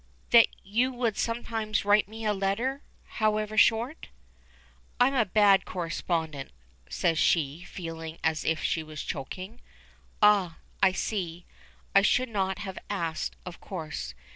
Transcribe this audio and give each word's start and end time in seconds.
"That 0.31 0.47
you 0.63 0.91
would 0.91 1.15
sometimes 1.15 1.85
write 1.85 2.07
me 2.07 2.25
a 2.25 2.33
letter 2.33 2.81
however 3.21 3.55
short." 3.55 4.09
"I 4.99 5.09
am 5.09 5.13
a 5.13 5.25
bad 5.25 5.63
correspondent," 5.63 6.49
says 6.89 7.19
she, 7.19 7.61
feeling 7.65 8.17
as 8.23 8.43
if 8.43 8.63
she 8.63 8.81
were 8.81 8.95
choking. 8.95 9.61
"Ah! 10.19 10.57
I 10.81 10.91
see. 10.91 11.45
I 11.93 12.01
should 12.01 12.29
not 12.29 12.57
have 12.57 12.79
asked, 12.89 13.35
of 13.45 13.59
course. 13.59 14.15